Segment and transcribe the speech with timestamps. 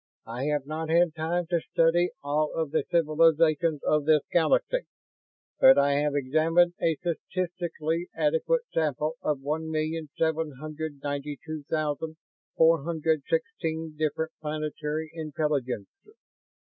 [0.25, 4.87] I have not had time to study all of the civilizations of this Galaxy,
[5.59, 11.61] but I have examined a statistically adequate sample of one million seven hundred ninety two
[11.69, 12.17] thousand
[12.57, 16.15] four hundred sixteen different planetary intelligences.